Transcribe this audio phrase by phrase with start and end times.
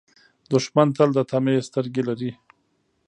[0.51, 2.31] دښمن تل د طمعې سترګې لري